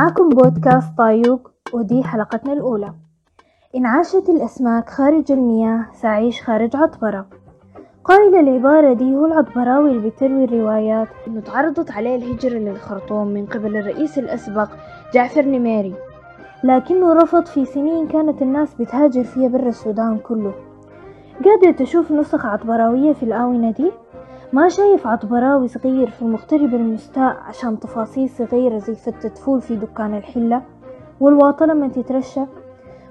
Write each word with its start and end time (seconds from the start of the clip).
معاكم 0.00 0.28
بودكاست 0.28 0.98
طايوق 0.98 1.50
ودي 1.72 2.02
حلقتنا 2.02 2.52
الأولى. 2.52 2.92
إن 3.76 3.86
عاشت 3.86 4.28
الأسماك 4.28 4.88
خارج 4.88 5.32
المياه 5.32 5.86
سأعيش 5.92 6.42
خارج 6.42 6.76
عطبرة. 6.76 7.26
قائل 8.04 8.34
العبارة 8.34 8.92
دي 8.92 9.14
هو 9.16 9.26
العطبراوي 9.26 9.90
اللي 9.90 10.10
بتروي 10.10 10.44
الروايات 10.44 11.08
إنه 11.26 11.40
تعرضت 11.40 11.90
عليه 11.90 12.16
الهجرة 12.16 12.58
للخرطوم 12.58 13.26
من 13.26 13.46
قبل 13.46 13.76
الرئيس 13.76 14.18
الأسبق 14.18 14.68
جعفر 15.14 15.42
نميري. 15.42 15.94
لكنه 16.64 17.12
رفض 17.12 17.46
في 17.46 17.64
سنين 17.64 18.08
كانت 18.08 18.42
الناس 18.42 18.74
بتهاجر 18.74 19.24
فيها 19.24 19.48
برا 19.48 19.68
السودان 19.68 20.18
كله. 20.18 20.52
قادر 21.44 21.72
تشوف 21.72 22.12
نسخ 22.12 22.46
عطبراوية 22.46 23.12
في 23.12 23.22
الآونة 23.22 23.70
دي؟ 23.70 23.92
ما 24.52 24.68
شايف 24.68 25.06
عطبراوي 25.06 25.68
صغير 25.68 26.10
في 26.10 26.22
المغترب 26.22 26.74
المستاء 26.74 27.36
عشان 27.48 27.80
تفاصيل 27.80 28.28
صغيرة 28.28 28.78
زي 28.78 28.94
فتة 28.94 29.28
فول 29.28 29.60
في 29.60 29.76
دكان 29.76 30.14
الحلة 30.14 30.62
والواطة 31.20 31.66
لما 31.66 31.88
تترشى؟ 31.88 32.40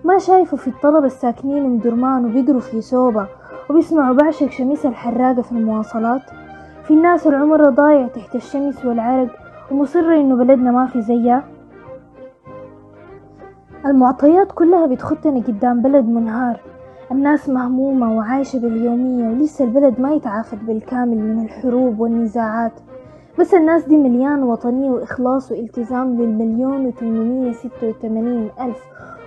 ما 0.03 0.17
شايفه 0.17 0.57
في 0.57 0.67
الطلبة 0.67 1.05
الساكنين 1.05 1.69
مدرمان 1.69 2.25
وبيقروا 2.25 2.59
في 2.59 2.81
سوبة 2.81 3.27
وبيسمعوا 3.69 4.15
بعشق 4.15 4.49
شميس 4.49 4.85
الحراقة 4.85 5.41
في 5.41 5.51
المواصلات؟ 5.51 6.21
في 6.83 6.93
الناس 6.93 7.27
العمر 7.27 7.69
ضايع 7.69 8.07
تحت 8.07 8.35
الشمس 8.35 8.85
والعرق 8.85 9.29
ومصرة 9.71 10.15
إنه 10.15 10.35
بلدنا 10.35 10.71
ما 10.71 10.85
في 10.85 11.01
زيها؟ 11.01 11.43
المعطيات 13.85 14.51
كلها 14.51 14.85
بتخدنا 14.85 15.43
قدام 15.47 15.81
بلد 15.81 16.05
منهار 16.05 16.59
الناس 17.11 17.49
مهمومة 17.49 18.17
وعايشة 18.17 18.59
باليومية 18.59 19.29
ولسه 19.29 19.65
البلد 19.65 19.99
ما 20.01 20.11
يتعافت 20.11 20.57
بالكامل 20.57 21.17
من 21.17 21.45
الحروب 21.45 21.99
والنزاعات. 21.99 22.71
بس 23.39 23.53
الناس 23.53 23.85
دي 23.85 23.97
مليان 23.97 24.43
وطنية 24.43 24.89
وإخلاص 24.89 25.51
والتزام 25.51 26.21
للمليون 26.21 26.85
وثمانمية 26.85 27.51
ستة 27.51 27.89
وثمانين 27.89 28.49
ألف 28.61 28.83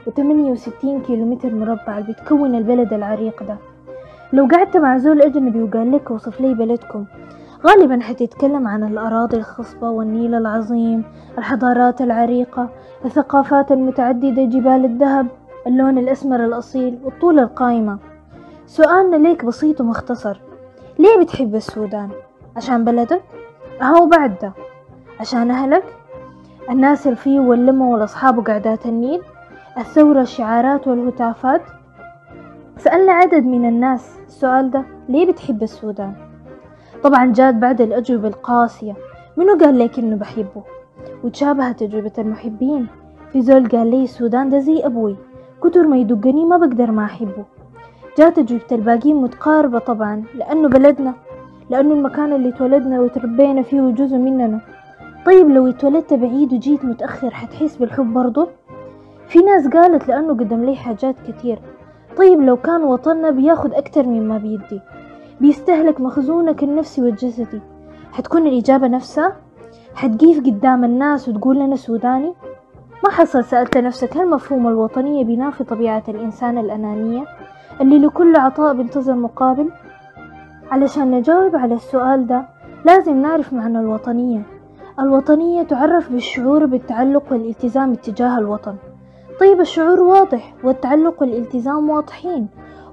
وثمانية 0.07 0.51
وستين 0.53 1.01
كيلومتر 1.01 1.55
مربع 1.55 1.99
اللي 1.99 2.13
بتكون 2.13 2.55
البلد 2.55 2.93
العريق 2.93 3.43
ده. 3.43 3.57
لو 4.33 4.47
قعدت 4.47 4.77
مع 4.77 4.99
زول 4.99 5.23
أجنبي 5.23 5.63
وقال 5.63 5.93
لك 5.93 6.11
وصف 6.11 6.41
لي 6.41 6.55
بلدكم 6.55 7.05
غالبا 7.67 8.01
حتتكلم 8.01 8.69
عن 8.69 8.83
الأراضي 8.83 9.37
الخصبة 9.37 9.91
والنيل 9.91 10.35
العظيم 10.35 11.05
الحضارات 11.39 12.01
العريقة 12.03 12.69
الثقافات 13.05 13.73
المتعددة 13.73 14.45
جبال 14.45 14.85
الذهب. 14.85 15.27
اللون 15.67 15.99
الأسمر 15.99 16.45
الأصيل 16.45 16.99
والطول 17.05 17.39
القايمة 17.39 17.99
سؤالنا 18.67 19.17
ليك 19.17 19.45
بسيط 19.45 19.81
ومختصر 19.81 20.41
ليه 20.99 21.21
بتحب 21.25 21.55
السودان؟ 21.55 22.11
عشان 22.57 22.85
بلدك؟ 22.85 23.23
أهو 23.83 24.07
بعد 24.07 24.39
ده 24.43 24.53
عشان 25.21 25.51
أهلك؟ 25.51 25.85
الناس 26.71 27.07
اللي 27.07 27.17
فيه 27.17 27.41
واللمة 27.41 27.91
والأصحاب 27.91 28.39
وقعدات 28.39 28.87
النيل؟ 28.87 29.21
الثورة 29.79 30.21
الشعارات 30.21 30.89
والهتافات؟ 30.89 31.63
سألنا 32.79 33.13
عدد 33.13 33.45
من 33.45 33.69
الناس 33.69 34.19
السؤال 34.27 34.71
ده 34.71 34.83
ليه 35.09 35.33
بتحب 35.33 35.63
السودان؟ 35.63 36.15
طبعا 37.03 37.33
جات 37.33 37.55
بعد 37.55 37.81
الأجوبة 37.81 38.29
القاسية 38.29 38.95
منو 39.37 39.59
قال 39.59 39.79
لك 39.79 39.99
إنه 39.99 40.17
بحبه؟ 40.17 40.63
وتشابهت 41.25 41.81
تجربة 41.81 42.13
المحبين 42.19 42.87
في 43.33 43.43
زول 43.43 43.69
قال 43.69 43.91
لي 43.91 44.05
السودان 44.05 44.49
ده 44.49 44.59
زي 44.59 44.87
أبوي 44.87 45.17
كتر 45.63 45.87
ما 45.87 45.97
يدقني 45.97 46.45
ما 46.45 46.57
بقدر 46.57 46.91
ما 46.91 47.05
أحبه. 47.05 47.45
جات 48.19 48.41
تجربة 48.41 48.65
الباقيين 48.73 49.17
متقاربة 49.17 49.79
طبعا 49.79 50.25
لأنه 50.35 50.69
بلدنا 50.69 51.15
لأنه 51.71 51.95
المكان 51.95 52.33
اللي 52.33 52.49
اتولدنا 52.49 53.01
وتربينا 53.01 53.63
فيه 53.63 53.81
جزء 53.81 54.17
مننا. 54.17 54.61
طيب 55.27 55.51
لو 55.51 55.69
اتولدت 55.69 56.15
بعيد 56.15 56.53
وجيت 56.53 56.85
متأخر 56.85 57.31
حتحس 57.31 57.77
بالحب 57.77 58.13
برضه؟ 58.13 58.49
في 59.29 59.39
ناس 59.39 59.69
قالت 59.69 60.09
لأنه 60.09 60.29
قدم 60.29 60.65
لي 60.65 60.77
حاجات 60.77 61.15
كتير. 61.29 61.59
طيب 62.17 62.41
لو 62.41 62.57
كان 62.57 62.83
وطننا 62.83 63.31
بياخد 63.31 63.75
أكتر 63.75 64.07
مما 64.07 64.39
بيدي 64.39 64.81
بيستهلك 65.41 66.01
مخزونك 66.01 66.63
النفسي 66.63 67.03
والجسدي 67.03 67.61
حتكون 68.13 68.47
الإجابة 68.47 68.89
نفسها؟ 68.89 69.33
حتقيف 69.95 70.39
قدام 70.39 70.85
الناس 70.85 71.29
وتقول 71.29 71.59
لنا 71.59 71.77
سوداني؟ 71.77 72.33
ما 73.05 73.11
حصل 73.11 73.45
سألت 73.45 73.77
نفسك 73.77 74.17
هل 74.17 74.31
مفهوم 74.31 74.69
الوطنية 74.69 75.25
بينافي 75.25 75.65
طبيعة 75.65 76.03
الإنسان 76.09 76.59
الأنانية 76.59 77.25
اللي 77.81 77.99
لكل 77.99 78.37
عطاء 78.37 78.75
بينتظر 78.75 79.15
مقابل 79.15 79.71
علشان 80.71 81.11
نجاوب 81.11 81.57
على 81.57 81.75
السؤال 81.75 82.27
ده 82.27 82.45
لازم 82.85 83.23
نعرف 83.23 83.53
معنى 83.53 83.79
الوطنية 83.81 84.43
الوطنية 85.01 85.63
تعرف 85.63 86.13
بالشعور 86.13 86.67
بالتعلق 86.67 87.23
والالتزام 87.33 87.93
اتجاه 87.93 88.39
الوطن 88.39 88.77
طيب 89.41 89.61
الشعور 89.61 90.01
واضح 90.01 90.55
والتعلق 90.65 91.23
والالتزام 91.23 91.91
واضحين 91.91 92.49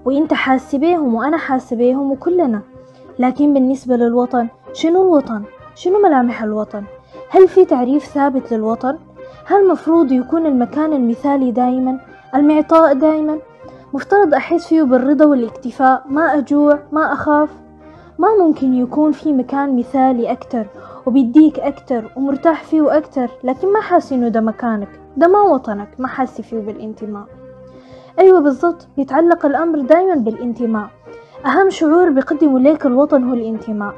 وإنت 0.05 0.33
حاس 0.33 0.75
بيهم 0.75 1.15
وأنا 1.15 1.37
حاس 1.37 1.73
بيهم 1.73 2.11
وكلنا 2.11 2.61
لكن 3.19 3.53
بالنسبة 3.53 3.95
للوطن 3.95 4.47
شنو 4.73 5.01
الوطن؟ 5.01 5.43
شنو 5.75 5.99
ملامح 6.01 6.43
الوطن؟ 6.43 6.83
هل 7.29 7.47
في 7.47 7.65
تعريف 7.65 8.03
ثابت 8.05 8.53
للوطن؟ 8.53 8.97
هل 9.49 9.67
مفروض 9.67 10.11
يكون 10.11 10.45
المكان 10.45 10.93
المثالي 10.93 11.51
دائما 11.51 11.99
المعطاء 12.35 12.93
دائما 12.93 13.39
مفترض 13.93 14.33
أحس 14.33 14.67
فيه 14.67 14.83
بالرضا 14.83 15.25
والاكتفاء؟ 15.25 16.03
ما 16.09 16.37
أجوع؟ 16.37 16.79
ما 16.91 17.13
أخاف؟ 17.13 17.49
ما 18.19 18.27
ممكن 18.39 18.73
يكون 18.73 19.11
في 19.11 19.33
مكان 19.33 19.75
مثالي 19.75 20.31
أكتر 20.31 20.65
وبيديك 21.05 21.59
أكتر 21.59 22.11
ومرتاح 22.15 22.63
فيه 22.63 22.97
أكتر 22.97 23.29
لكن 23.43 23.73
ما 23.73 23.81
حاسس 23.81 24.13
إنه 24.13 24.27
ده 24.27 24.41
مكانك. 24.41 24.87
ده 25.17 25.27
ما 25.27 25.41
وطنك 25.41 25.87
ما 25.99 26.07
حاسس 26.07 26.41
فيه 26.41 26.59
بالانتماء. 26.59 27.25
أيوة 28.19 28.39
بالضبط. 28.39 28.87
بيتعلق 28.97 29.45
الأمر 29.45 29.79
دايما 29.81 30.15
بالانتماء. 30.15 30.87
أهم 31.45 31.69
شعور 31.69 32.09
بيقدمه 32.09 32.59
ليك 32.59 32.85
الوطن 32.85 33.23
هو 33.23 33.33
الانتماء. 33.33 33.93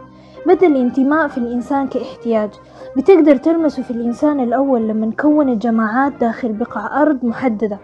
بدأ 0.47 0.68
الانتماء 0.68 1.28
في 1.28 1.38
الإنسان 1.38 1.88
كاحتياج. 1.88 2.50
بتقدر 2.97 3.35
تلمسه 3.35 3.84
في 3.84 3.91
الإنسان 3.91 4.40
الأول 4.40 4.88
لما 4.88 5.06
نكون 5.06 5.50
الجماعات 5.50 6.13
داخل 6.13 6.52
بقع 6.52 7.02
أرض 7.02 7.25
محددة. 7.25 7.79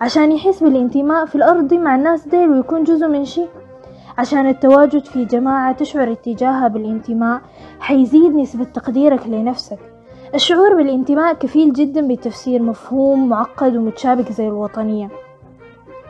عشان 0.00 0.32
يحس 0.32 0.62
بالانتماء 0.62 1.26
في 1.26 1.34
الأرض 1.34 1.68
دي 1.68 1.78
مع 1.78 1.94
الناس 1.94 2.28
ديل 2.28 2.50
ويكون 2.50 2.84
جزء 2.84 3.08
من 3.08 3.24
شي. 3.24 3.46
عشان 4.18 4.48
التواجد 4.48 5.04
في 5.04 5.24
جماعة 5.24 5.72
تشعر 5.72 6.12
اتجاهها 6.12 6.68
بالانتماء 6.68 7.40
حيزيد 7.80 8.34
نسبة 8.36 8.64
تقديرك 8.64 9.26
لنفسك. 9.26 9.78
الشعور 10.34 10.74
بالانتماء 10.74 11.34
كفيل 11.34 11.72
جدا 11.72 12.08
بتفسير 12.08 12.62
مفهوم 12.62 13.28
معقد 13.28 13.76
ومتشابك 13.76 14.32
زي 14.32 14.48
الوطنية. 14.48 15.08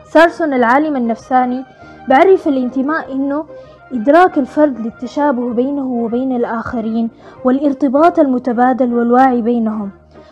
سارسون 0.05 0.53
العالم 0.53 0.95
النفساني 0.95 1.63
بعرف 2.09 2.47
الانتماء 2.47 3.11
إنه 3.13 3.45
إدراك 3.91 4.37
الفرد 4.37 4.79
للتشابه 4.79 5.53
بينه 5.53 5.85
وبين 5.87 6.35
الآخرين 6.35 7.09
والارتباط 7.45 8.19
المتبادل 8.19 8.93
والواعي 8.93 9.41
بينهم 9.41 9.89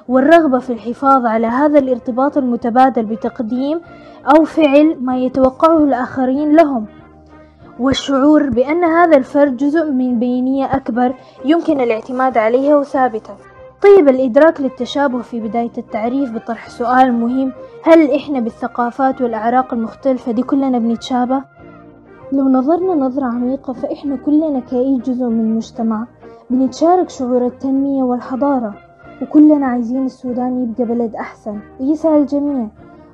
والرغبة 0.07 0.59
في 0.59 0.73
الحفاظ 0.73 1.25
على 1.25 1.47
هذا 1.47 1.79
الارتباط 1.79 2.37
المتبادل 2.37 3.05
بتقديم 3.05 3.81
أو 4.35 4.43
فعل 4.45 4.97
ما 5.01 5.17
يتوقعه 5.17 5.77
الآخرين 5.83 6.55
لهم 6.55 6.85
والشعور 7.79 8.49
بأن 8.49 8.83
هذا 8.83 9.17
الفرد 9.17 9.57
جزء 9.57 9.91
من 9.91 10.19
بينية 10.19 10.65
أكبر 10.75 11.13
يمكن 11.45 11.81
الاعتماد 11.81 12.37
عليها 12.37 12.75
وثابتة 12.77 13.33
طيب 13.83 14.09
الإدراك 14.09 14.61
للتشابه 14.61 15.21
في 15.21 15.39
بداية 15.39 15.71
التعريف 15.77 16.31
بطرح 16.31 16.69
سؤال 16.69 17.13
مهم 17.13 17.51
هل 17.83 18.11
إحنا 18.15 18.39
بالثقافات 18.39 19.21
والأعراق 19.21 19.73
المختلفة 19.73 20.31
دي 20.31 20.43
كلنا 20.43 20.79
بنتشابه؟ 20.79 21.43
لو 22.31 22.49
نظرنا 22.49 22.95
نظرة 22.95 23.25
عميقة 23.25 23.73
فإحنا 23.73 24.15
كلنا 24.15 24.59
كأي 24.59 24.97
جزء 24.97 25.25
من 25.25 25.55
مجتمع 25.55 26.07
بنتشارك 26.49 27.09
شعور 27.09 27.45
التنمية 27.45 28.03
والحضارة 28.03 28.73
وكلنا 29.21 29.65
عايزين 29.65 30.05
السودان 30.05 30.63
يبقى 30.63 30.95
بلد 30.95 31.15
أحسن 31.15 31.59
ويسعى 31.79 32.17
الجميع. 32.21 32.67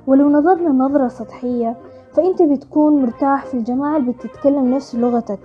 ولو 0.06 0.30
نظرنا 0.30 0.68
نظرة 0.70 1.08
سطحية 1.08 1.76
فأنت 2.12 2.42
بتكون 2.42 3.02
مرتاح 3.02 3.44
في 3.46 3.54
الجماعة 3.54 3.96
اللي 3.96 4.12
بتتكلم 4.12 4.74
نفس 4.74 4.94
لغتك 4.94 5.38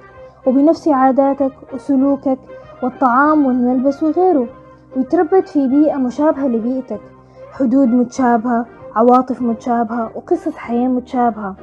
وبنفس 0.47 0.87
عاداتك 0.87 1.51
وسلوكك 1.73 2.39
والطعام 2.83 3.45
والملبس 3.45 4.03
وغيره 4.03 4.47
ويتربت 4.97 5.47
في 5.47 5.67
بيئة 5.67 5.97
مشابهة 5.97 6.47
لبيئتك 6.47 7.01
حدود 7.51 7.87
متشابهة 7.87 8.65
عواطف 8.95 9.41
متشابهة 9.41 10.11
وقصص 10.15 10.55
حياة 10.55 10.87
متشابهة. 10.87 11.55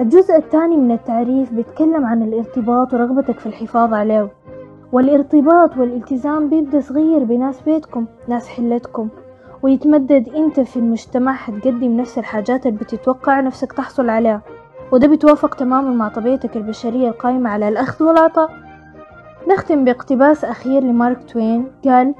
الجزء 0.00 0.36
الثاني 0.36 0.76
من 0.76 0.92
التعريف 0.92 1.52
بيتكلم 1.52 2.04
عن 2.04 2.22
الارتباط 2.22 2.94
ورغبتك 2.94 3.38
في 3.38 3.46
الحفاظ 3.46 3.94
عليه. 3.94 4.28
والارتباط 4.92 5.76
والالتزام 5.76 6.48
بيبدأ 6.48 6.80
صغير 6.80 7.24
بناس 7.24 7.60
بيتكم 7.62 8.06
ناس 8.28 8.48
حلتكم. 8.48 9.08
ويتمدد 9.62 10.28
انت 10.28 10.60
في 10.60 10.76
المجتمع 10.76 11.32
حتقدم 11.32 11.96
نفس 11.96 12.18
الحاجات 12.18 12.66
اللي 12.66 12.78
بتتوقع 12.78 13.40
نفسك 13.40 13.72
تحصل 13.72 14.08
عليها. 14.08 14.42
وده 14.92 15.08
بيتوافق 15.08 15.54
تماما 15.54 15.90
مع 15.90 16.08
طبيعتك 16.08 16.56
البشرية 16.56 17.08
القائمة 17.08 17.50
على 17.50 17.68
الأخذ 17.68 18.04
والعطاء. 18.04 18.50
نختم 19.48 19.84
باقتباس 19.84 20.44
أخير 20.44 20.82
لمارك 20.82 21.24
توين. 21.32 21.66
قال 21.84 22.14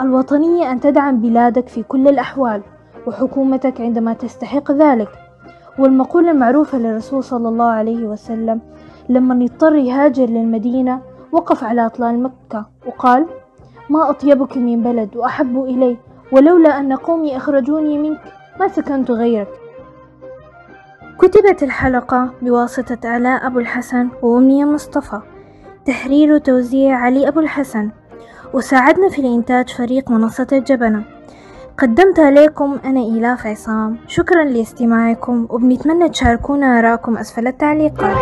الوطنية 0.00 0.72
أن 0.72 0.80
تدعم 0.80 1.20
بلادك 1.20 1.68
في 1.68 1.82
كل 1.82 2.08
الأحوال 2.08 2.62
وحكومتك 3.06 3.80
عندما 3.80 4.12
تستحق 4.12 4.72
ذلك. 4.72 5.08
والمقولة 5.78 6.30
المعروفة 6.30 6.78
للرسول 6.78 7.24
صلى 7.24 7.48
الله 7.48 7.64
عليه 7.64 8.04
وسلم 8.04 8.60
لما 9.08 9.44
يضطر 9.44 9.74
يهاجر 9.74 10.26
للمدينة 10.26 11.00
وقف 11.32 11.64
على 11.64 11.86
أطلال 11.86 12.22
مكة. 12.22 12.66
وقال 12.86 13.26
ما 13.90 14.10
أطيبك 14.10 14.56
من 14.56 14.82
بلد 14.82 15.16
وأحب 15.16 15.64
إلي 15.64 15.96
ولولا 16.32 16.80
أن 16.80 16.92
قومي 16.92 17.36
أخرجوني 17.36 17.98
منك 17.98 18.20
ما 18.60 18.68
سكنت 18.68 19.10
غيرك. 19.10 19.48
كتبت 21.18 21.62
الحلقة 21.62 22.30
بواسطة 22.42 23.16
آلاء 23.16 23.46
أبو 23.46 23.58
الحسن 23.58 24.08
وأمنية 24.22 24.64
مصطفى 24.64 25.20
تحرير 25.86 26.32
وتوزيع 26.32 26.96
علي 26.96 27.28
أبو 27.28 27.40
الحسن 27.40 27.90
وساعدنا 28.54 29.08
في 29.08 29.18
الإنتاج 29.18 29.68
فريق 29.68 30.10
منصة 30.10 30.46
الجبنة. 30.52 31.02
قدمت 31.80 32.20
عليكم 32.20 32.78
أنا 32.84 33.00
إيلاف 33.00 33.46
عصام. 33.46 33.96
شكرا 34.06 34.44
لاستماعكم 34.44 35.46
وبنتمنى 35.50 36.08
تشاركونا 36.08 36.78
آراءكم 36.78 37.16
أسفل 37.18 37.46
التعليقات. 37.46 38.16